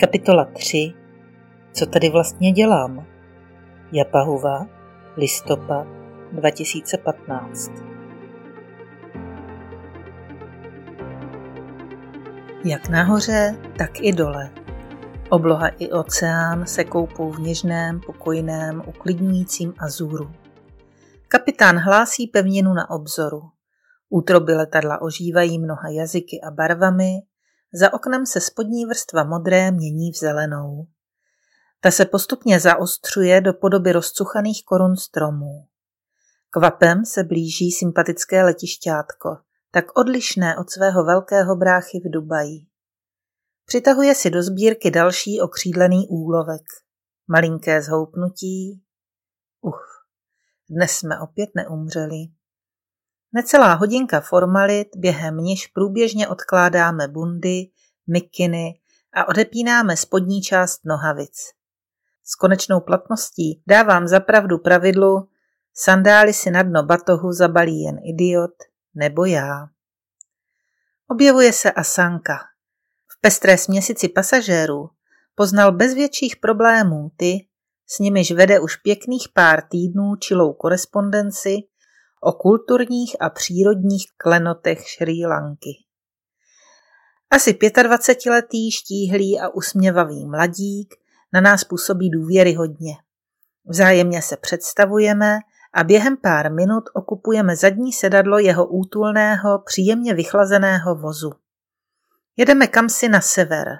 Kapitola 0.00 0.44
3. 0.44 0.94
Co 1.72 1.86
tady 1.86 2.08
vlastně 2.10 2.52
dělám? 2.52 3.06
Japahuva, 3.92 4.66
listopad 5.16 5.86
2015. 6.32 7.72
Jak 12.64 12.88
nahoře, 12.88 13.56
tak 13.78 13.90
i 14.00 14.12
dole. 14.12 14.50
Obloha 15.30 15.68
i 15.68 15.90
oceán 15.90 16.66
se 16.66 16.84
koupou 16.84 17.32
v 17.32 17.38
něžném, 17.38 18.00
pokojném, 18.00 18.82
uklidňujícím 18.86 19.74
azuru. 19.78 20.30
Kapitán 21.28 21.76
hlásí 21.76 22.26
pevninu 22.26 22.74
na 22.74 22.90
obzoru. 22.90 23.42
Útroby 24.08 24.52
letadla 24.52 25.02
ožívají 25.02 25.58
mnoha 25.58 25.88
jazyky 25.88 26.40
a 26.46 26.50
barvami, 26.50 27.18
za 27.74 27.94
oknem 27.94 28.26
se 28.26 28.40
spodní 28.40 28.86
vrstva 28.86 29.24
modré 29.24 29.70
mění 29.70 30.12
v 30.12 30.16
zelenou. 30.16 30.86
Ta 31.80 31.90
se 31.90 32.04
postupně 32.04 32.60
zaostřuje 32.60 33.40
do 33.40 33.54
podoby 33.54 33.92
rozcuchaných 33.92 34.64
korun 34.64 34.96
stromů. 34.96 35.66
Kvapem 36.50 37.04
se 37.04 37.24
blíží 37.24 37.72
sympatické 37.72 38.44
letišťátko, 38.44 39.36
tak 39.70 39.98
odlišné 39.98 40.56
od 40.56 40.70
svého 40.70 41.04
velkého 41.04 41.56
bráchy 41.56 42.00
v 42.04 42.10
Dubaji. 42.10 42.66
Přitahuje 43.64 44.14
si 44.14 44.30
do 44.30 44.42
sbírky 44.42 44.90
další 44.90 45.40
okřídlený 45.40 46.08
úlovek. 46.08 46.62
Malinké 47.28 47.82
zhoupnutí. 47.82 48.82
Uf, 49.60 49.80
dnes 50.70 50.90
jsme 50.90 51.20
opět 51.20 51.50
neumřeli. 51.54 52.37
Necelá 53.32 53.74
hodinka 53.74 54.20
formalit, 54.20 54.88
během 54.96 55.36
níž 55.36 55.66
průběžně 55.66 56.28
odkládáme 56.28 57.08
bundy, 57.08 57.70
mikiny 58.06 58.80
a 59.14 59.28
odepínáme 59.28 59.96
spodní 59.96 60.42
část 60.42 60.80
nohavic. 60.84 61.38
S 62.24 62.34
konečnou 62.34 62.80
platností 62.80 63.62
dávám 63.66 64.08
zapravdu 64.08 64.58
pravidlu 64.58 65.28
sandály 65.74 66.32
si 66.32 66.50
na 66.50 66.62
dno 66.62 66.82
batohu 66.82 67.32
zabalí 67.32 67.82
jen 67.82 67.98
idiot 68.04 68.54
nebo 68.94 69.24
já. 69.24 69.68
Objevuje 71.08 71.52
se 71.52 71.72
Asanka. 71.72 72.38
V 73.06 73.20
pestré 73.20 73.58
směsici 73.58 74.08
pasažérů 74.08 74.90
poznal 75.34 75.72
bez 75.72 75.94
větších 75.94 76.36
problémů 76.36 77.10
ty, 77.16 77.46
s 77.86 77.98
nimiž 77.98 78.32
vede 78.32 78.60
už 78.60 78.76
pěkných 78.76 79.28
pár 79.34 79.62
týdnů 79.62 80.16
čilou 80.16 80.52
korespondenci 80.52 81.56
o 82.20 82.32
kulturních 82.32 83.16
a 83.20 83.30
přírodních 83.30 84.06
klenotech 84.16 84.88
Šrí 84.88 85.26
Lanky. 85.26 85.70
Asi 87.30 87.52
25-letý 87.52 88.70
štíhlý 88.70 89.40
a 89.40 89.48
usměvavý 89.48 90.26
mladík 90.26 90.94
na 91.32 91.40
nás 91.40 91.64
působí 91.64 92.10
důvěryhodně. 92.10 92.92
Vzájemně 93.64 94.22
se 94.22 94.36
představujeme 94.36 95.38
a 95.74 95.84
během 95.84 96.16
pár 96.16 96.52
minut 96.52 96.84
okupujeme 96.94 97.56
zadní 97.56 97.92
sedadlo 97.92 98.38
jeho 98.38 98.66
útulného, 98.66 99.62
příjemně 99.66 100.14
vychlazeného 100.14 100.94
vozu. 100.94 101.32
Jedeme 102.36 102.66
kamsi 102.66 103.08
na 103.08 103.20
sever. 103.20 103.78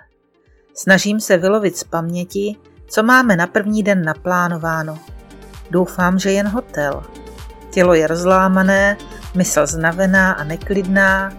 Snažím 0.74 1.20
se 1.20 1.36
vylovit 1.36 1.76
z 1.76 1.84
paměti, 1.84 2.56
co 2.88 3.02
máme 3.02 3.36
na 3.36 3.46
první 3.46 3.82
den 3.82 4.04
naplánováno. 4.04 4.98
Doufám, 5.70 6.18
že 6.18 6.30
jen 6.30 6.48
hotel. 6.48 7.17
Tělo 7.78 7.94
je 7.94 8.06
rozlámané, 8.06 8.96
mysl 9.34 9.66
znavená 9.66 10.32
a 10.32 10.44
neklidná, 10.44 11.32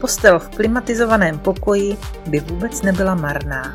postel 0.00 0.38
v 0.38 0.48
klimatizovaném 0.48 1.38
pokoji 1.38 1.96
by 2.26 2.40
vůbec 2.40 2.82
nebyla 2.82 3.14
marná. 3.14 3.74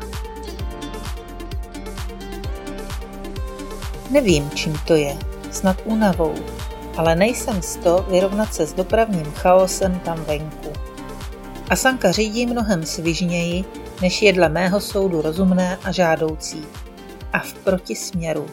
Nevím, 4.10 4.50
čím 4.50 4.78
to 4.86 4.94
je, 4.94 5.16
snad 5.50 5.76
únavou, 5.84 6.34
ale 6.96 7.14
nejsem 7.14 7.62
z 7.62 7.76
to 7.76 8.06
vyrovnat 8.10 8.54
se 8.54 8.66
s 8.66 8.72
dopravním 8.72 9.32
chaosem 9.32 10.00
tam 10.00 10.24
venku. 10.24 10.72
Asanka 11.70 12.12
řídí 12.12 12.46
mnohem 12.46 12.86
svižněji, 12.86 13.64
než 14.02 14.22
je 14.22 14.32
dle 14.32 14.48
mého 14.48 14.80
soudu 14.80 15.22
rozumné 15.22 15.78
a 15.84 15.92
žádoucí. 15.92 16.66
A 17.32 17.38
v 17.38 17.54
protisměru. 17.54 18.46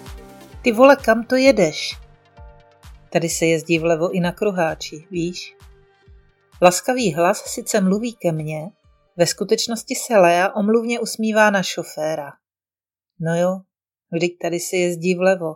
Ty 0.61 0.71
vole, 0.71 0.95
kam 0.95 1.23
to 1.23 1.35
jedeš? 1.35 2.08
Tady 3.11 3.29
se 3.29 3.45
jezdí 3.45 3.79
vlevo 3.79 4.11
i 4.11 4.19
na 4.19 4.31
kruháči, 4.31 5.07
víš? 5.11 5.55
Laskavý 6.61 7.13
hlas 7.13 7.43
sice 7.45 7.81
mluví 7.81 8.13
ke 8.13 8.31
mně, 8.31 8.71
ve 9.17 9.27
skutečnosti 9.27 9.95
se 9.95 10.17
Lea 10.17 10.55
omluvně 10.55 10.99
usmívá 10.99 11.49
na 11.49 11.63
šoféra. 11.63 12.31
No 13.19 13.39
jo, 13.39 13.61
vždyť 14.11 14.37
tady 14.41 14.59
se 14.59 14.77
jezdí 14.77 15.15
vlevo. 15.15 15.55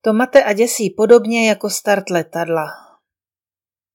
To 0.00 0.12
mate 0.12 0.44
a 0.44 0.52
děsí 0.52 0.90
podobně 0.90 1.48
jako 1.48 1.70
start 1.70 2.10
letadla. 2.10 2.66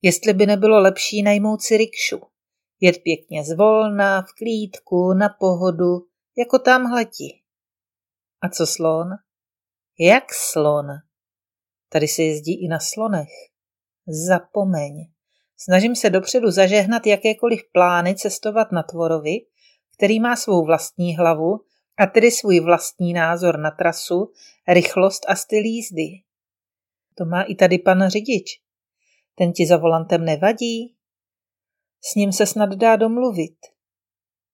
Jestli 0.02 0.34
by 0.34 0.46
nebylo 0.46 0.80
lepší 0.80 1.24
najmout 1.24 1.62
si 1.62 1.78
rikšu. 1.78 2.22
Jet 2.82 2.98
pěkně 3.04 3.44
zvolna, 3.44 4.22
v 4.22 4.34
klídku, 4.38 5.14
na 5.14 5.30
pohodu, 5.40 6.08
jako 6.38 6.60
tamhleti. 6.60 7.42
A 8.42 8.50
co 8.50 8.68
slon? 8.68 9.10
Jak 10.00 10.34
slon? 10.34 10.88
Tady 11.94 12.08
se 12.08 12.24
jezdí 12.24 12.66
i 12.66 12.68
na 12.68 12.80
slonech. 12.80 13.30
Zapomeň. 14.28 15.12
Snažím 15.58 15.96
se 15.96 16.10
dopředu 16.10 16.52
zažehnat 16.52 17.08
jakékoliv 17.08 17.62
plány 17.72 18.16
cestovat 18.16 18.72
na 18.72 18.84
tvorovi, 18.84 19.32
který 19.98 20.20
má 20.20 20.36
svou 20.36 20.66
vlastní 20.66 21.16
hlavu 21.16 21.60
a 21.98 22.06
tedy 22.06 22.32
svůj 22.32 22.60
vlastní 22.60 23.14
názor 23.14 23.60
na 23.60 23.72
trasu, 23.72 24.32
rychlost 24.68 25.26
a 25.28 25.36
styl 25.36 25.64
jízdy. 25.64 26.08
To 27.18 27.26
má 27.26 27.44
i 27.44 27.56
tady 27.56 27.80
pan 27.80 28.10
řidič. 28.10 28.62
Ten 29.36 29.52
ti 29.52 29.68
za 29.68 29.78
volantem 29.78 30.26
nevadí? 30.26 30.96
S 32.02 32.16
ním 32.16 32.32
se 32.32 32.46
snad 32.46 32.70
dá 32.70 32.96
domluvit. 32.96 33.58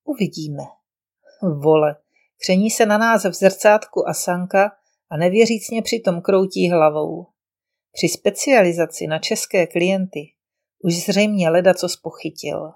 Uvidíme. 0.04 0.64
Vole, 1.42 1.96
kření 2.42 2.72
se 2.72 2.86
na 2.86 2.98
nás 2.98 3.24
v 3.26 3.34
zrcátku 3.34 4.10
a 4.10 4.14
sanka 4.14 4.79
a 5.12 5.18
nevěřícně 5.18 5.82
přitom 5.82 6.22
kroutí 6.22 6.70
hlavou. 6.70 7.26
Při 7.94 8.10
specializaci 8.10 9.08
na 9.08 9.20
české 9.20 9.68
klienty 9.68 10.20
už 10.84 10.96
zřejmě 10.96 11.50
leda 11.50 11.74
co 11.74 11.90
spochytil. 11.90 12.72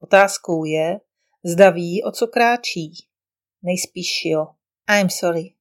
Otázkou 0.00 0.64
je, 0.64 1.00
zda 1.44 1.70
ví, 1.70 2.04
o 2.04 2.10
co 2.10 2.26
kráčí. 2.26 2.92
Nejspíš 3.62 4.24
jo. 4.24 4.46
I'm 4.98 5.10
sorry. 5.10 5.54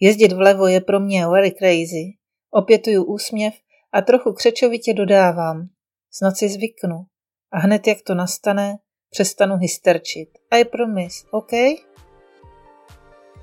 Jezdit 0.00 0.32
vlevo 0.32 0.66
je 0.66 0.80
pro 0.80 1.00
mě 1.00 1.26
very 1.26 1.52
crazy. 1.52 2.12
Opětuju 2.50 3.04
úsměv 3.04 3.54
a 3.92 4.02
trochu 4.02 4.32
křečovitě 4.32 4.94
dodávám. 4.94 5.68
Snad 6.10 6.36
si 6.36 6.48
zvyknu. 6.48 7.06
A 7.52 7.58
hned 7.58 7.86
jak 7.86 7.98
to 8.02 8.14
nastane, 8.14 8.78
přestanu 9.10 9.56
hysterčit. 9.56 10.28
I 10.50 10.64
promise, 10.64 11.26
OK? 11.30 11.52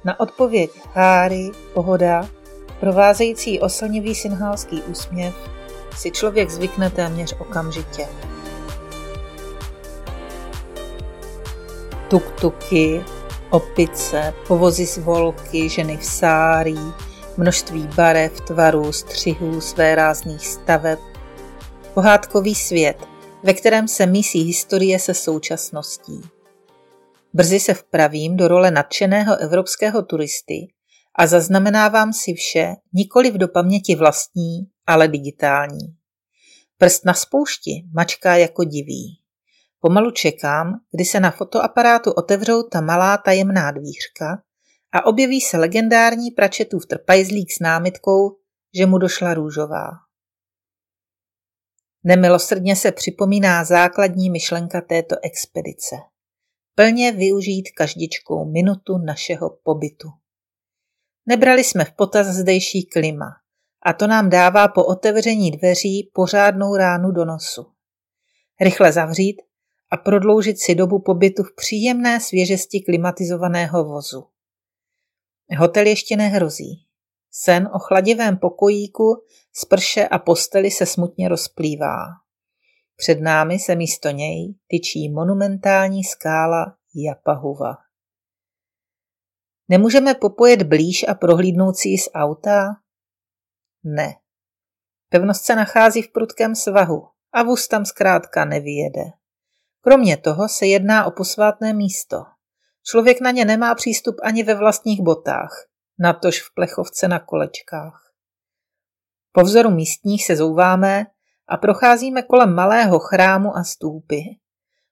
Na 0.03 0.19
odpověď 0.19 0.72
Háry, 0.94 1.51
pohoda, 1.73 2.29
provázející 2.79 3.59
oslnivý 3.59 4.16
synhálský 4.16 4.81
úsměv, 4.81 5.35
si 5.95 6.12
člověk 6.12 6.50
zvykne 6.50 6.89
téměř 6.89 7.35
okamžitě. 7.39 8.07
Tuk-tuky, 12.07 13.03
opice, 13.50 14.34
povozy 14.47 14.85
z 14.85 14.97
volky, 14.97 15.69
ženy 15.69 15.97
v 15.97 16.06
sárí, 16.06 16.79
množství 17.38 17.89
barev, 17.95 18.41
tvarů, 18.41 18.91
střihů, 18.91 19.62
své 19.62 19.95
rázných 19.95 20.47
staveb. 20.47 21.00
Pohádkový 21.94 22.56
svět, 22.56 23.07
ve 23.44 23.53
kterém 23.53 23.88
se 23.88 24.06
mísí 24.06 24.44
historie 24.44 25.00
se 25.00 25.13
současností. 25.13 26.22
Brzy 27.33 27.60
se 27.60 27.74
vpravím 27.74 28.38
do 28.38 28.48
role 28.48 28.72
nadšeného 28.72 29.38
evropského 29.38 30.01
turisty 30.01 30.74
a 31.16 31.28
zaznamenávám 31.28 32.13
si 32.13 32.33
vše 32.33 32.75
nikoli 32.94 33.31
v 33.31 33.38
do 33.38 33.48
paměti 33.48 33.95
vlastní, 33.95 34.68
ale 34.88 35.07
digitální. 35.07 35.95
Prst 36.78 37.06
na 37.06 37.13
spoušti 37.13 37.83
mačká 37.94 38.36
jako 38.36 38.63
divý. 38.63 39.19
Pomalu 39.80 40.12
čekám, 40.12 40.80
kdy 40.92 41.06
se 41.06 41.19
na 41.19 41.31
fotoaparátu 41.31 42.12
otevřou 42.12 42.63
ta 42.63 42.81
malá 42.81 43.18
tajemná 43.18 43.72
dvířka 43.72 44.44
a 44.92 45.06
objeví 45.06 45.42
se 45.42 45.57
legendární 45.57 46.31
pračetův 46.31 46.86
trpajzlík 46.86 47.51
s 47.51 47.60
námitkou, 47.60 48.38
že 48.75 48.86
mu 48.86 48.98
došla 48.98 49.33
růžová. 49.33 49.88
Nemilosrdně 52.04 52.75
se 52.75 52.92
připomíná 52.92 53.63
základní 53.63 54.30
myšlenka 54.30 54.81
této 54.81 55.16
expedice. 55.24 56.11
Plně 56.75 57.12
využít 57.12 57.71
každičkou 57.77 58.45
minutu 58.45 58.97
našeho 58.97 59.50
pobytu. 59.63 60.07
Nebrali 61.25 61.63
jsme 61.63 61.85
v 61.85 61.91
potaz 61.91 62.27
zdejší 62.27 62.83
klima 62.83 63.25
a 63.85 63.94
to 63.94 64.07
nám 64.07 64.29
dává 64.29 64.68
po 64.68 64.85
otevření 64.85 65.51
dveří 65.51 66.12
pořádnou 66.13 66.75
ránu 66.75 67.12
do 67.12 67.25
nosu. 67.25 67.65
Rychle 68.62 68.91
zavřít 68.91 69.41
a 69.91 69.97
prodloužit 69.97 70.59
si 70.59 70.75
dobu 70.75 71.00
pobytu 71.00 71.44
v 71.44 71.56
příjemné 71.56 72.19
svěžesti 72.19 72.79
klimatizovaného 72.79 73.83
vozu. 73.83 74.27
Hotel 75.57 75.88
ještě 75.88 76.18
nehrozí. 76.18 76.85
Sen 77.31 77.69
o 77.73 77.79
chladivém 77.79 78.38
pokojíku, 78.38 79.23
sprše 79.53 80.07
a 80.07 80.19
posteli 80.19 80.71
se 80.71 80.85
smutně 80.85 81.29
rozplývá. 81.29 82.06
Před 83.01 83.21
námi 83.21 83.59
se 83.59 83.75
místo 83.75 84.09
něj 84.09 84.56
tyčí 84.68 85.09
monumentální 85.09 86.03
skála 86.03 86.77
Japahuva. 86.95 87.77
Nemůžeme 89.69 90.15
popojet 90.15 90.63
blíž 90.63 91.06
a 91.07 91.13
prohlídnout 91.13 91.77
si 91.77 91.89
ji 91.89 91.98
z 91.98 92.09
auta? 92.13 92.68
Ne. 93.83 94.13
Pevnost 95.09 95.45
se 95.45 95.56
nachází 95.56 96.01
v 96.01 96.12
prudkém 96.12 96.56
svahu 96.56 97.07
a 97.33 97.44
vůz 97.44 97.68
tam 97.68 97.86
zkrátka 97.86 98.45
nevyjede. 98.45 99.04
Kromě 99.81 100.18
toho 100.18 100.50
se 100.50 100.65
jedná 100.65 101.06
o 101.06 101.12
posvátné 101.12 101.74
místo. 101.74 102.18
Člověk 102.83 103.21
na 103.21 103.31
ně 103.31 103.45
nemá 103.45 103.75
přístup 103.75 104.15
ani 104.24 104.44
ve 104.44 104.56
vlastních 104.56 105.01
botách, 105.01 105.68
natož 106.00 106.42
v 106.42 106.54
plechovce 106.54 107.07
na 107.07 107.19
kolečkách. 107.19 108.13
Po 109.31 109.42
vzoru 109.42 109.69
místních 109.69 110.25
se 110.25 110.36
zouváme 110.36 111.06
a 111.51 111.57
procházíme 111.57 112.21
kolem 112.21 112.56
malého 112.56 113.00
chrámu 113.00 113.57
a 113.57 113.63
stůpy. 113.63 114.24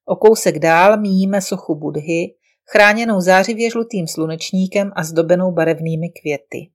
O 0.06 0.16
kousek 0.16 0.60
dál 0.60 0.98
míjíme 0.98 1.42
sochu 1.42 1.76
Budhy, 1.76 2.36
chráněnou 2.72 3.22
zářivě 3.22 3.72
žlutým 3.72 4.08
slunečníkem 4.08 4.92
a 4.96 5.04
zdobenou 5.04 5.52
barevnými 5.52 6.10
květy. 6.10 6.72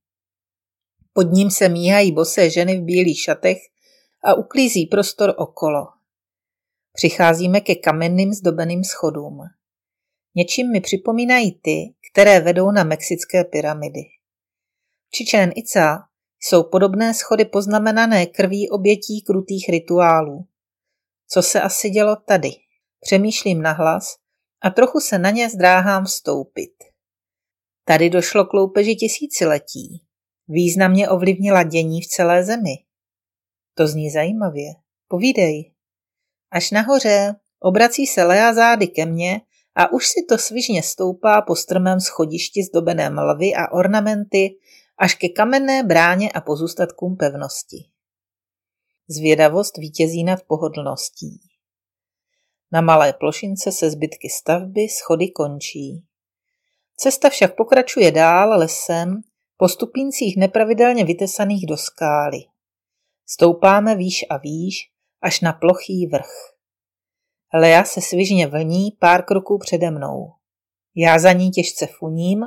Pod 1.13 1.23
ním 1.33 1.51
se 1.51 1.69
míhají 1.69 2.13
bosé 2.13 2.51
ženy 2.51 2.81
v 2.81 2.85
bílých 2.85 3.21
šatech 3.21 3.59
a 4.25 4.35
uklízí 4.35 4.87
prostor 4.87 5.35
okolo. 5.37 5.87
Přicházíme 6.93 7.61
ke 7.61 7.75
kamenným 7.75 8.33
zdobeným 8.33 8.85
schodům. 8.85 9.39
Něčím 10.35 10.73
mi 10.73 10.81
připomínají 10.81 11.61
ty, 11.63 11.95
které 12.13 12.41
vedou 12.41 12.71
na 12.71 12.85
mexické 12.85 13.45
pyramidy. 13.45 14.01
Čičen 15.11 15.51
Ica 15.57 16.09
jsou 16.45 16.63
podobné 16.63 17.15
schody 17.15 17.45
poznamenané 17.45 18.27
krví 18.27 18.71
obětí 18.71 19.23
krutých 19.23 19.69
rituálů. 19.69 20.47
Co 21.29 21.43
se 21.43 21.61
asi 21.61 21.91
dělo 21.91 22.17
tady? 22.17 22.51
Přemýšlím 23.01 23.63
nahlas 23.63 24.17
a 24.63 24.71
trochu 24.71 25.01
se 25.01 25.19
na 25.19 25.31
ně 25.31 25.51
zdráhám 25.51 26.05
vstoupit. 26.05 26.75
Tady 27.85 28.11
došlo 28.11 28.45
k 28.45 28.53
loupeži 28.53 28.95
tisíciletí. 28.95 30.03
Významně 30.49 31.09
ovlivnila 31.09 31.63
dění 31.63 32.01
v 32.01 32.07
celé 32.07 32.45
zemi. 32.45 32.75
To 33.75 33.87
zní 33.87 34.11
zajímavě. 34.11 34.73
Povídej. 35.09 35.73
Až 36.51 36.71
nahoře 36.71 37.35
obrací 37.61 38.07
se 38.07 38.25
Lea 38.25 38.55
zády 38.55 38.87
ke 38.87 39.07
mně 39.07 39.41
a 39.75 39.93
už 39.93 40.09
si 40.09 40.25
to 40.29 40.39
svižně 40.39 40.83
stoupá 40.83 41.43
po 41.43 41.57
strmém 41.57 42.01
schodišti 42.01 42.63
zdobeném 42.63 43.19
lvy 43.19 43.55
a 43.55 43.73
ornamenty 43.73 44.57
až 44.99 45.15
ke 45.15 45.29
kamenné 45.29 45.83
bráně 45.83 46.33
a 46.33 46.41
pozůstatkům 46.41 47.17
pevnosti. 47.17 47.85
Zvědavost 49.09 49.77
vítězí 49.77 50.25
nad 50.25 50.43
pohodlností. 50.43 51.41
Na 52.73 52.81
malé 52.81 53.13
plošince 53.13 53.73
se 53.73 53.91
zbytky 53.91 54.29
stavby 54.31 54.89
schody 54.89 55.29
končí. 55.29 56.05
Cesta 56.97 57.31
však 57.31 57.57
pokračuje 57.57 58.13
dál 58.13 58.59
lesem 58.59 59.21
po 59.57 59.69
stupíncích 59.69 60.37
nepravidelně 60.37 61.05
vytesaných 61.05 61.67
do 61.67 61.77
skály. 61.77 62.39
Stoupáme 63.27 63.97
výš 63.97 64.25
a 64.31 64.37
výš, 64.37 64.91
až 65.23 65.41
na 65.41 65.53
plochý 65.53 66.07
vrch. 66.07 66.55
Lea 67.55 67.85
se 67.85 68.01
svižně 68.01 68.47
vlní 68.47 68.91
pár 68.99 69.25
kroků 69.25 69.59
přede 69.59 69.91
mnou. 69.91 70.33
Já 70.97 71.19
za 71.19 71.33
ní 71.33 71.51
těžce 71.51 71.87
funím 71.87 72.41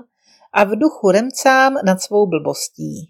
a 0.58 0.64
v 0.64 0.76
duchu 0.76 1.12
remcám 1.12 1.74
nad 1.86 2.02
svou 2.02 2.28
blbostí. 2.28 3.10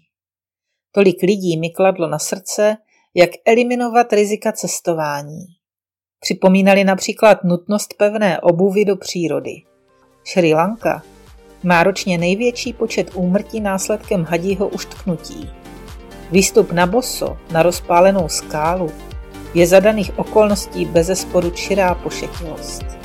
Tolik 0.92 1.22
lidí 1.22 1.56
mi 1.56 1.70
kladlo 1.70 2.08
na 2.08 2.18
srdce, 2.18 2.76
jak 3.14 3.30
eliminovat 3.44 4.12
rizika 4.12 4.52
cestování. 4.52 5.40
Připomínali 6.20 6.84
například 6.84 7.44
nutnost 7.44 7.94
pevné 7.98 8.40
obuvy 8.40 8.84
do 8.84 8.96
přírody. 8.96 9.52
Sri 10.24 10.54
Lanka 10.54 11.02
má 11.62 11.82
ročně 11.82 12.18
největší 12.18 12.72
počet 12.72 13.10
úmrtí 13.14 13.60
následkem 13.60 14.24
hadího 14.24 14.68
uštknutí. 14.68 15.50
Výstup 16.30 16.72
na 16.72 16.86
boso, 16.86 17.36
na 17.52 17.62
rozpálenou 17.62 18.28
skálu, 18.28 18.90
je 19.54 19.66
za 19.66 19.80
daných 19.80 20.18
okolností 20.18 20.84
bezesporu 20.84 21.50
čirá 21.50 21.94
pošetilost. 21.94 22.97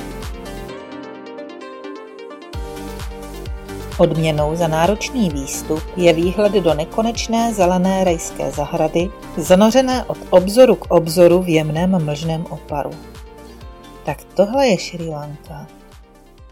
Odměnou 3.98 4.56
za 4.56 4.68
náročný 4.68 5.30
výstup 5.30 5.82
je 5.96 6.12
výhled 6.12 6.52
do 6.52 6.74
nekonečné 6.74 7.54
zelené 7.54 8.04
rajské 8.04 8.50
zahrady, 8.50 9.10
zanořené 9.36 10.04
od 10.04 10.18
obzoru 10.30 10.76
k 10.76 10.90
obzoru 10.90 11.42
v 11.42 11.48
jemném 11.48 12.04
mlžném 12.04 12.46
oparu. 12.46 12.90
Tak 14.06 14.24
tohle 14.24 14.66
je 14.66 14.78
Šri 14.78 15.08
Lanka. 15.08 15.68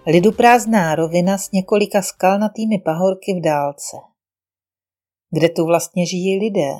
Liduprázdná 0.07 0.95
rovina 0.95 1.39
s 1.39 1.53
několika 1.53 2.03
skalnatými 2.03 2.79
pahorky 2.79 3.35
v 3.35 3.43
dálce. 3.45 3.97
Kde 5.31 5.49
tu 5.49 5.67
vlastně 5.67 6.07
žijí 6.07 6.39
lidé? 6.39 6.73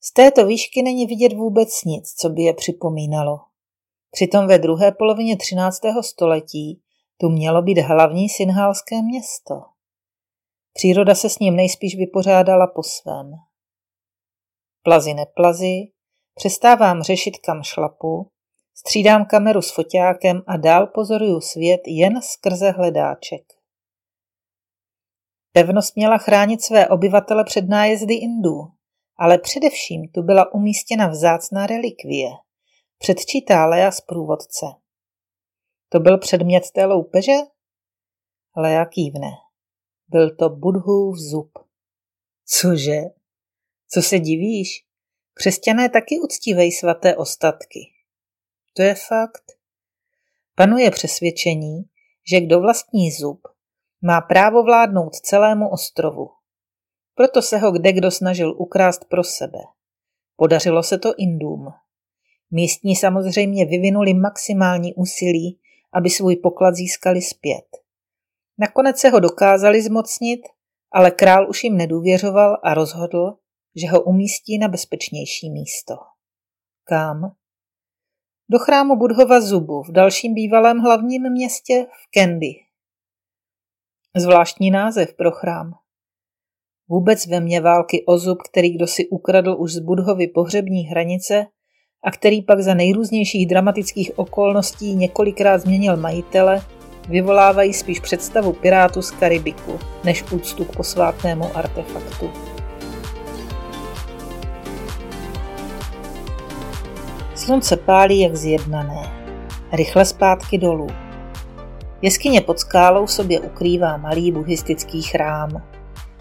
Z 0.00 0.12
této 0.12 0.46
výšky 0.46 0.82
není 0.82 1.06
vidět 1.06 1.32
vůbec 1.32 1.84
nic, 1.84 2.12
co 2.12 2.28
by 2.28 2.42
je 2.42 2.54
připomínalo. 2.54 3.40
Přitom 4.10 4.46
ve 4.46 4.58
druhé 4.58 4.92
polovině 4.92 5.36
13. 5.36 5.80
století 6.00 6.82
tu 7.20 7.28
mělo 7.28 7.62
být 7.62 7.78
hlavní 7.78 8.28
synhálské 8.28 9.02
město. 9.02 9.54
Příroda 10.72 11.14
se 11.14 11.30
s 11.30 11.38
ním 11.38 11.56
nejspíš 11.56 11.96
vypořádala 11.96 12.66
po 12.66 12.82
svém. 12.82 13.30
Plazy 14.82 15.14
neplazy, 15.14 15.92
přestávám 16.34 17.02
řešit 17.02 17.38
kam 17.38 17.62
šlapu, 17.62 18.30
střídám 18.74 19.24
kameru 19.24 19.62
s 19.62 19.74
foťákem 19.74 20.42
a 20.46 20.56
dál 20.56 20.86
pozoruju 20.86 21.40
svět 21.40 21.80
jen 21.86 22.22
skrze 22.22 22.70
hledáček. 22.70 23.42
Pevnost 25.52 25.96
měla 25.96 26.18
chránit 26.18 26.62
své 26.62 26.88
obyvatele 26.88 27.44
před 27.44 27.68
nájezdy 27.68 28.14
Indů, 28.14 28.58
ale 29.16 29.38
především 29.38 30.08
tu 30.08 30.22
byla 30.22 30.54
umístěna 30.54 31.08
vzácná 31.08 31.66
relikvie, 31.66 32.30
předčítá 32.98 33.66
Lea 33.66 33.90
z 33.90 34.00
průvodce. 34.00 34.66
To 35.88 36.00
byl 36.00 36.18
předmět 36.18 36.70
té 36.70 36.84
loupeže? 36.84 37.32
Lea 38.56 38.84
kývne. 38.84 39.30
Byl 40.08 40.36
to 40.36 40.48
Budhův 40.48 41.16
zub. 41.18 41.58
Cože? 42.44 43.00
Co 43.88 44.02
se 44.02 44.18
divíš? 44.18 44.84
Křesťané 45.34 45.88
taky 45.88 46.20
uctívají 46.20 46.72
svaté 46.72 47.16
ostatky. 47.16 47.80
To 48.76 48.82
je 48.82 48.94
fakt. 48.94 49.52
Panuje 50.54 50.90
přesvědčení, 50.90 51.84
že 52.30 52.40
kdo 52.40 52.60
vlastní 52.60 53.10
zub, 53.10 53.40
má 54.02 54.20
právo 54.20 54.62
vládnout 54.62 55.14
celému 55.14 55.68
ostrovu. 55.68 56.30
Proto 57.14 57.42
se 57.42 57.58
ho 57.58 57.72
kde 57.72 57.92
kdo 57.92 58.10
snažil 58.10 58.54
ukrást 58.58 59.04
pro 59.04 59.24
sebe. 59.24 59.58
Podařilo 60.36 60.82
se 60.82 60.98
to 60.98 61.14
Indům. 61.18 61.66
Místní 62.50 62.96
samozřejmě 62.96 63.64
vyvinuli 63.64 64.14
maximální 64.14 64.94
úsilí, 64.94 65.60
aby 65.98 66.10
svůj 66.10 66.36
poklad 66.36 66.74
získali 66.74 67.22
zpět. 67.22 67.66
Nakonec 68.58 68.98
se 68.98 69.08
ho 69.08 69.20
dokázali 69.20 69.82
zmocnit, 69.82 70.40
ale 70.92 71.10
král 71.10 71.50
už 71.50 71.64
jim 71.64 71.76
nedůvěřoval 71.76 72.58
a 72.62 72.74
rozhodl, 72.74 73.38
že 73.76 73.88
ho 73.88 74.02
umístí 74.02 74.58
na 74.58 74.68
bezpečnější 74.68 75.50
místo. 75.50 75.94
Kam? 76.84 77.20
Do 78.50 78.58
chrámu 78.58 78.96
Budhova 78.96 79.40
Zubu 79.40 79.82
v 79.82 79.92
dalším 79.92 80.34
bývalém 80.34 80.78
hlavním 80.78 81.32
městě 81.32 81.86
v 81.92 82.10
Kendi. 82.10 82.54
Zvláštní 84.16 84.70
název 84.70 85.14
pro 85.14 85.30
chrám. 85.30 85.72
Vůbec 86.88 87.26
ve 87.26 87.40
mně 87.40 87.60
války 87.60 88.04
o 88.06 88.18
zub, 88.18 88.38
který 88.50 88.74
kdo 88.74 88.86
si 88.86 89.08
ukradl 89.08 89.56
už 89.58 89.72
z 89.72 89.78
Budhovy 89.78 90.26
pohřební 90.26 90.82
hranice, 90.82 91.46
a 92.04 92.10
který 92.10 92.42
pak 92.42 92.60
za 92.60 92.74
nejrůznějších 92.74 93.46
dramatických 93.46 94.18
okolností 94.18 94.94
několikrát 94.94 95.58
změnil 95.58 95.96
majitele, 95.96 96.62
vyvolávají 97.08 97.74
spíš 97.74 98.00
představu 98.00 98.52
pirátu 98.52 99.02
z 99.02 99.10
Karibiku, 99.10 99.78
než 100.04 100.24
úctu 100.32 100.64
k 100.64 100.76
posvátnému 100.76 101.56
artefaktu. 101.56 102.30
Slunce 107.34 107.76
pálí 107.76 108.20
jak 108.20 108.36
zjednané. 108.36 109.12
Rychle 109.72 110.04
zpátky 110.04 110.58
dolů. 110.58 110.86
Jeskyně 112.02 112.40
pod 112.40 112.58
skálou 112.58 113.06
sobě 113.06 113.40
ukrývá 113.40 113.96
malý 113.96 114.32
buddhistický 114.32 115.02
chrám. 115.02 115.62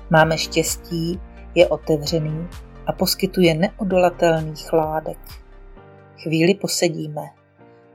Máme 0.10 0.38
štěstí, 0.38 1.20
je 1.56 1.68
otevřený 1.68 2.48
a 2.88 2.92
poskytuje 2.92 3.56
neodolatelný 3.56 4.56
chládek. 4.56 5.18
Chvíli 6.24 6.54
posedíme. 6.54 7.22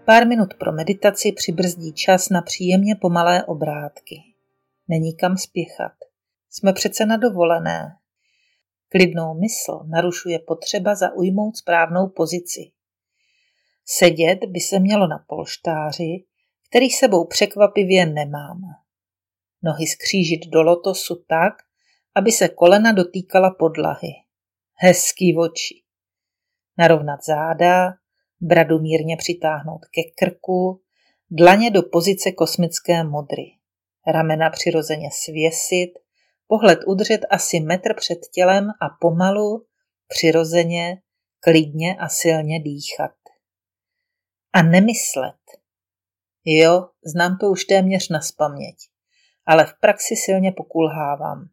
Pár 0.05 0.27
minut 0.27 0.55
pro 0.55 0.73
meditaci 0.73 1.33
přibrzdí 1.33 1.93
čas 1.93 2.29
na 2.29 2.43
příjemně 2.43 2.95
pomalé 3.01 3.45
obrátky. 3.45 4.23
Není 4.89 5.17
kam 5.17 5.37
spěchat. 5.37 5.93
Jsme 6.51 6.73
přece 6.73 7.07
na 7.07 7.17
dovolené. 7.17 7.97
Klidnou 8.89 9.35
mysl 9.35 9.81
narušuje 9.87 10.39
potřeba 10.39 10.95
zaujmout 10.95 11.57
správnou 11.57 12.09
pozici. 12.09 12.71
Sedět 13.85 14.39
by 14.45 14.61
se 14.61 14.79
mělo 14.79 15.07
na 15.07 15.25
polštáři, 15.29 16.25
který 16.69 16.91
sebou 16.91 17.27
překvapivě 17.27 18.07
nemám. 18.07 18.61
Nohy 19.63 19.87
skřížit 19.87 20.47
do 20.47 20.63
lotosu 20.63 21.25
tak, 21.29 21.53
aby 22.15 22.33
se 22.33 22.49
kolena 22.49 22.93
dotýkala 22.93 23.51
podlahy. 23.59 24.13
Hezký 24.75 25.37
oči. 25.37 25.83
Narovnat 26.79 27.25
záda, 27.25 28.02
bradu 28.43 28.79
mírně 28.79 29.17
přitáhnout 29.17 29.81
ke 29.85 30.03
krku, 30.19 30.83
dlaně 31.31 31.71
do 31.71 31.83
pozice 31.83 32.33
kosmické 32.33 33.05
modry, 33.05 33.45
ramena 34.07 34.51
přirozeně 34.51 35.09
svěsit, 35.13 35.91
pohled 36.47 36.79
udržet 36.87 37.21
asi 37.31 37.61
metr 37.61 37.95
před 37.97 38.19
tělem 38.35 38.69
a 38.69 38.89
pomalu, 39.01 39.67
přirozeně, 40.09 41.03
klidně 41.41 41.97
a 41.97 42.09
silně 42.09 42.61
dýchat. 42.61 43.15
A 44.53 44.63
nemyslet. 44.63 45.41
Jo, 46.45 46.89
znám 47.05 47.39
to 47.41 47.47
už 47.47 47.65
téměř 47.65 48.09
na 48.09 48.21
spaměť, 48.21 48.77
ale 49.47 49.67
v 49.67 49.75
praxi 49.81 50.17
silně 50.17 50.53
pokulhávám, 50.53 51.49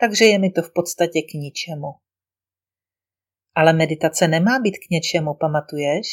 takže 0.00 0.24
je 0.24 0.38
mi 0.38 0.50
to 0.50 0.62
v 0.62 0.72
podstatě 0.74 1.22
k 1.22 1.34
ničemu. 1.34 1.94
Ale 3.54 3.72
meditace 3.72 4.28
nemá 4.28 4.58
být 4.58 4.78
k 4.78 4.90
něčemu, 4.90 5.34
pamatuješ? 5.34 6.06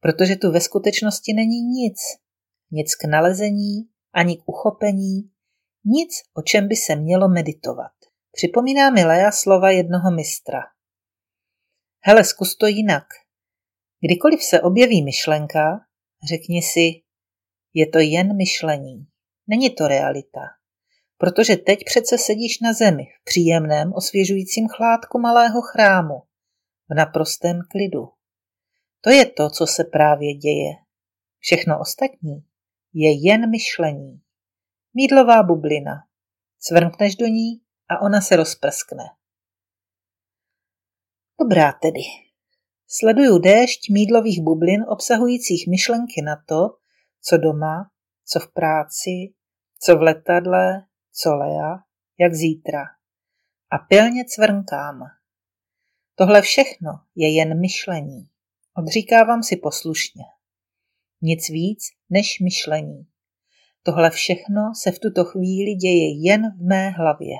Protože 0.00 0.36
tu 0.36 0.52
ve 0.52 0.60
skutečnosti 0.60 1.32
není 1.32 1.60
nic. 1.60 1.98
Nic 2.70 2.94
k 2.94 3.04
nalezení, 3.04 3.88
ani 4.12 4.36
k 4.36 4.40
uchopení, 4.46 5.30
nic, 5.84 6.10
o 6.34 6.42
čem 6.42 6.68
by 6.68 6.76
se 6.76 6.96
mělo 6.96 7.28
meditovat. 7.28 7.92
Připomíná 8.32 8.90
mi 8.90 9.04
Lea 9.04 9.32
slova 9.32 9.70
jednoho 9.70 10.10
mistra. 10.10 10.60
Hele, 12.00 12.24
zkus 12.24 12.56
to 12.56 12.66
jinak. 12.66 13.04
Kdykoliv 14.00 14.42
se 14.42 14.60
objeví 14.60 15.04
myšlenka, 15.04 15.80
řekni 16.28 16.62
si, 16.62 17.02
je 17.74 17.86
to 17.86 17.98
jen 17.98 18.36
myšlení, 18.36 19.06
není 19.46 19.70
to 19.70 19.88
realita. 19.88 20.40
Protože 21.18 21.56
teď 21.56 21.78
přece 21.86 22.18
sedíš 22.18 22.60
na 22.60 22.72
zemi, 22.72 23.04
v 23.20 23.24
příjemném, 23.24 23.92
osvěžujícím 23.92 24.68
chládku 24.68 25.18
malého 25.18 25.62
chrámu, 25.62 26.22
v 26.90 26.94
naprostém 26.94 27.60
klidu. 27.70 28.19
To 29.00 29.10
je 29.10 29.26
to, 29.26 29.50
co 29.50 29.66
se 29.66 29.84
právě 29.84 30.34
děje. 30.34 30.72
Všechno 31.38 31.80
ostatní 31.80 32.44
je 32.92 33.28
jen 33.28 33.50
myšlení. 33.50 34.20
Mídlová 34.94 35.42
bublina. 35.42 35.92
Cvrkneš 36.58 37.16
do 37.16 37.26
ní 37.26 37.60
a 37.88 38.00
ona 38.00 38.20
se 38.20 38.36
rozprskne. 38.36 39.04
Dobrá 41.40 41.72
tedy. 41.72 42.00
Sleduju 42.86 43.38
déšť 43.38 43.90
mídlových 43.90 44.42
bublin 44.42 44.84
obsahujících 44.88 45.66
myšlenky 45.68 46.22
na 46.22 46.36
to, 46.46 46.76
co 47.22 47.36
doma, 47.36 47.90
co 48.24 48.40
v 48.40 48.52
práci, 48.52 49.16
co 49.82 49.96
v 49.96 50.02
letadle, 50.02 50.86
co 51.12 51.34
Lea, 51.34 51.78
jak 52.18 52.34
zítra. 52.34 52.84
A 53.70 53.78
pilně 53.78 54.24
cvrnkám. 54.24 55.00
Tohle 56.14 56.42
všechno 56.42 56.90
je 57.14 57.34
jen 57.34 57.60
myšlení. 57.60 58.28
Odříkávám 58.80 59.42
si 59.42 59.56
poslušně. 59.56 60.24
Nic 61.22 61.48
víc 61.48 61.84
než 62.10 62.40
myšlení. 62.40 63.06
Tohle 63.82 64.10
všechno 64.10 64.62
se 64.82 64.90
v 64.90 64.98
tuto 64.98 65.24
chvíli 65.24 65.74
děje 65.74 66.28
jen 66.28 66.42
v 66.58 66.68
mé 66.68 66.90
hlavě. 66.90 67.36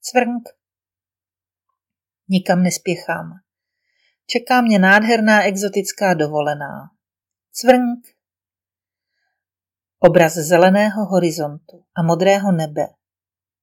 Cvrnk. 0.00 0.48
Nikam 2.28 2.62
nespěchám. 2.62 3.30
Čeká 4.26 4.60
mě 4.60 4.78
nádherná 4.78 5.42
exotická 5.42 6.14
dovolená. 6.14 6.90
Cvrnk. 7.52 8.06
Obraz 9.98 10.34
zeleného 10.34 11.04
horizontu 11.04 11.84
a 11.96 12.02
modrého 12.02 12.52
nebe. 12.52 12.86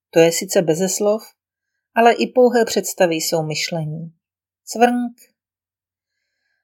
To 0.09 0.19
je 0.19 0.31
sice 0.31 0.61
beze 0.61 0.89
slov, 0.89 1.23
ale 1.95 2.13
i 2.13 2.27
pouhé 2.27 2.65
představy 2.65 3.15
jsou 3.15 3.43
myšlení. 3.43 4.13
Cvrnk. 4.63 5.30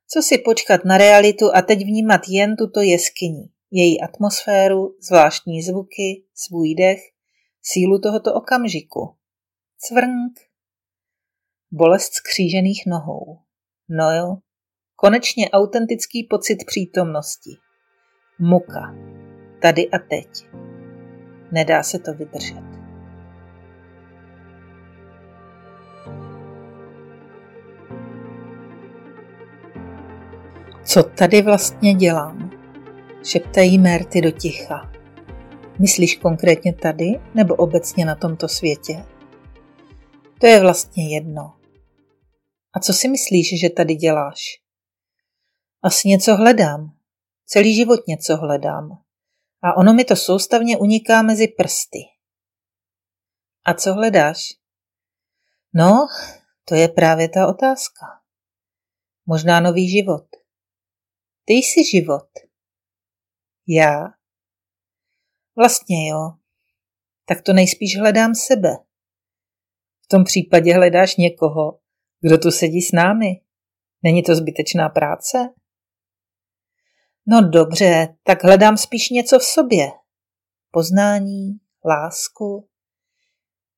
Co 0.10 0.22
si 0.22 0.38
počkat 0.38 0.86
na 0.86 0.98
realitu 0.98 1.46
a 1.56 1.62
teď 1.62 1.80
vnímat 1.80 2.22
jen 2.28 2.56
tuto 2.56 2.82
jeskyni, 2.82 3.50
její 3.72 4.02
atmosféru, 4.02 4.96
zvláštní 5.02 5.62
zvuky, 5.62 6.24
svůj 6.36 6.76
dech, 6.76 7.00
sílu 7.64 8.00
tohoto 8.00 8.34
okamžiku. 8.34 9.16
Cvrnk. 9.78 10.40
Bolest 11.72 12.14
skřížených 12.14 12.84
nohou. 12.88 13.38
No 13.90 14.12
jo, 14.12 14.38
konečně 14.96 15.50
autentický 15.50 16.24
pocit 16.24 16.58
přítomnosti. 16.66 17.52
Muka. 18.40 18.96
Tady 19.62 19.90
a 19.90 20.00
teď. 20.00 20.28
Nedá 21.52 21.84
se 21.84 22.00
to 22.00 22.14
vydržet. 22.14 22.67
Co 30.88 31.04
tady 31.04 31.42
vlastně 31.42 31.94
dělám? 31.94 32.52
Šeptají 33.24 33.80
Mérty 33.80 34.22
do 34.22 34.32
ticha. 34.32 34.92
Myslíš 35.80 36.16
konkrétně 36.18 36.74
tady 36.74 37.06
nebo 37.36 37.56
obecně 37.56 38.06
na 38.06 38.16
tomto 38.16 38.48
světě? 38.48 39.06
To 40.40 40.48
je 40.48 40.60
vlastně 40.60 41.16
jedno. 41.16 41.60
A 42.74 42.80
co 42.80 42.94
si 42.94 43.08
myslíš, 43.08 43.60
že 43.62 43.70
tady 43.70 43.96
děláš? 43.96 44.42
Asi 45.84 46.08
něco 46.08 46.36
hledám. 46.36 46.98
Celý 47.46 47.76
život 47.76 48.08
něco 48.08 48.38
hledám. 48.38 48.90
A 49.64 49.78
ono 49.78 49.94
mi 49.94 50.06
to 50.06 50.16
soustavně 50.16 50.78
uniká 50.78 51.22
mezi 51.22 51.48
prsty. 51.48 52.00
A 53.66 53.74
co 53.74 53.94
hledáš? 53.94 54.38
No, 55.74 56.08
to 56.66 56.76
je 56.76 56.88
právě 56.88 57.30
ta 57.30 57.48
otázka. 57.48 58.06
Možná 59.26 59.60
nový 59.60 59.90
život. 59.90 60.47
Ty 61.50 61.54
jsi 61.54 61.86
život. 61.92 62.30
Já? 63.68 64.04
Vlastně 65.56 66.10
jo. 66.10 66.32
Tak 67.26 67.42
to 67.42 67.54
nejspíš 67.54 67.98
hledám 67.98 68.36
sebe. 68.36 68.70
V 70.02 70.08
tom 70.08 70.24
případě 70.24 70.74
hledáš 70.74 71.16
někoho, 71.16 71.80
kdo 72.22 72.38
tu 72.38 72.52
sedí 72.52 72.82
s 72.82 72.92
námi. 72.92 73.42
Není 74.04 74.24
to 74.24 74.36
zbytečná 74.36 74.90
práce? 74.90 75.54
No 77.28 77.50
dobře, 77.50 78.18
tak 78.24 78.44
hledám 78.44 78.78
spíš 78.78 79.10
něco 79.10 79.40
v 79.40 79.44
sobě. 79.44 79.88
Poznání, 80.72 81.60
lásku. 81.86 82.70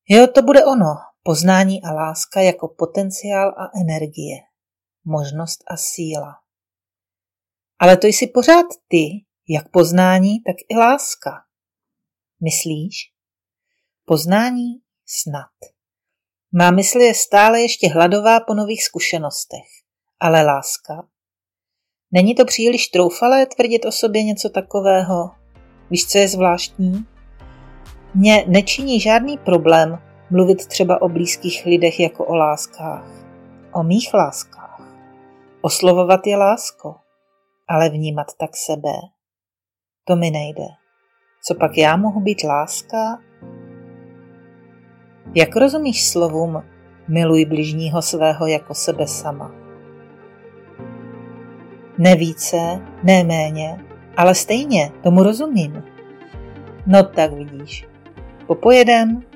Jo, 0.09 0.27
to 0.27 0.41
bude 0.41 0.65
ono. 0.65 0.95
Poznání 1.23 1.83
a 1.83 1.93
láska 1.93 2.41
jako 2.41 2.67
potenciál 2.67 3.49
a 3.49 3.79
energie. 3.81 4.37
Možnost 5.05 5.63
a 5.67 5.77
síla. 5.77 6.48
Ale 7.79 7.97
to 7.97 8.07
jsi 8.07 8.27
pořád 8.27 8.65
ty, 8.87 9.05
jak 9.49 9.69
poznání, 9.69 10.39
tak 10.45 10.55
i 10.69 10.77
láska. 10.77 11.31
Myslíš? 12.43 12.95
Poznání 14.05 14.81
snad. 15.05 15.71
Má 16.51 16.71
mysl 16.71 16.99
je 16.99 17.13
stále 17.13 17.61
ještě 17.61 17.89
hladová 17.89 18.39
po 18.39 18.53
nových 18.53 18.83
zkušenostech. 18.83 19.67
Ale 20.19 20.43
láska? 20.43 21.07
Není 22.11 22.35
to 22.35 22.45
příliš 22.45 22.87
troufalé 22.87 23.45
tvrdit 23.45 23.85
o 23.85 23.91
sobě 23.91 24.23
něco 24.23 24.49
takového? 24.49 25.31
Víš, 25.89 26.07
co 26.07 26.17
je 26.17 26.27
zvláštní? 26.27 27.05
Mně 28.15 28.45
nečiní 28.47 28.99
žádný 28.99 29.37
problém 29.37 30.01
mluvit 30.29 30.67
třeba 30.67 31.01
o 31.01 31.09
blízkých 31.09 31.65
lidech 31.65 31.99
jako 31.99 32.25
o 32.25 32.35
láskách. 32.35 33.05
O 33.73 33.83
mých 33.83 34.13
láskách. 34.13 34.81
Oslovovat 35.61 36.27
je 36.27 36.37
lásko 36.37 36.95
ale 37.69 37.89
vnímat 37.89 38.27
tak 38.37 38.49
sebe, 38.55 38.93
to 40.03 40.15
mi 40.15 40.31
nejde. 40.31 40.65
Co 41.43 41.55
pak 41.55 41.77
já 41.77 41.97
mohu 41.97 42.21
být 42.21 42.43
láska? 42.43 43.19
Jak 45.35 45.55
rozumíš 45.55 46.07
slovům 46.09 46.63
miluj 47.07 47.45
bližního 47.45 48.01
svého 48.01 48.47
jako 48.47 48.73
sebe 48.73 49.07
sama? 49.07 49.51
Ne 51.97 52.15
více, 52.15 52.57
ne 53.03 53.23
méně, 53.23 53.85
ale 54.17 54.35
stejně, 54.35 54.91
tomu 55.03 55.23
rozumím. 55.23 55.83
No 56.87 57.03
tak 57.03 57.33
vidíš. 57.33 57.87
Popojedem 58.47 59.28